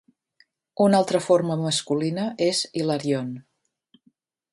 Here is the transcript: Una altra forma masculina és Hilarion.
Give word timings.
Una 0.85 1.01
altra 1.01 1.19
forma 1.25 1.57
masculina 1.65 2.23
és 2.47 2.63
Hilarion. 2.81 3.29